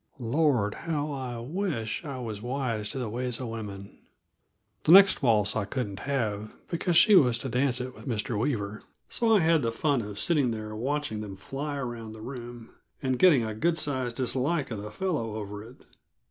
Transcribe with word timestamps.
Lord, 0.17 0.73
how 0.73 1.11
I 1.11 1.35
did 1.37 1.53
wish 1.53 2.03
I 2.03 2.17
was 2.17 2.41
wise 2.41 2.89
to 2.89 2.97
the 2.97 3.07
ways 3.07 3.39
of 3.39 3.49
women! 3.49 3.99
The 4.85 4.93
next 4.93 5.21
waltz 5.21 5.55
I 5.55 5.65
couldn't 5.65 5.99
have, 5.99 6.55
because 6.69 6.97
she 6.97 7.13
was 7.15 7.37
to 7.37 7.49
dance 7.49 7.79
it 7.79 7.93
with 7.93 8.07
Mr. 8.07 8.35
Weaver. 8.35 8.81
So 9.09 9.35
I 9.37 9.41
had 9.41 9.61
the 9.61 9.71
fun 9.71 10.01
of 10.01 10.17
sitting 10.17 10.49
there 10.49 10.75
watching 10.75 11.21
them 11.21 11.35
fly 11.35 11.75
around 11.77 12.13
the 12.13 12.21
room, 12.21 12.71
and 13.03 13.19
getting 13.19 13.43
a 13.43 13.53
good 13.53 13.77
sized 13.77 14.15
dislike 14.15 14.71
of 14.71 14.81
the 14.81 14.89
fellow 14.89 15.35
over 15.35 15.63
it. 15.63 15.85